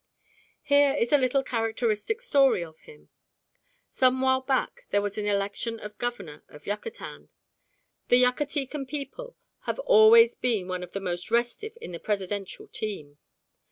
Here 0.63 0.95
is 0.95 1.13
a 1.13 1.17
little 1.19 1.43
characteristic 1.43 2.23
story 2.23 2.63
of 2.63 2.79
him. 2.79 3.09
Some 3.87 4.19
while 4.21 4.41
back 4.41 4.87
there 4.89 4.99
was 4.99 5.15
an 5.19 5.27
election 5.27 5.79
of 5.79 5.99
Governor 5.99 6.43
of 6.49 6.65
Yucatan. 6.65 7.29
The 8.07 8.23
Yucatecan 8.23 8.87
people 8.87 9.37
have 9.67 9.77
always 9.77 10.33
been 10.33 10.67
one 10.67 10.81
of 10.81 10.93
the 10.93 10.99
most 11.01 11.29
restive 11.29 11.77
of 11.83 11.91
the 11.91 11.99
presidential 11.99 12.65
team. 12.67 13.19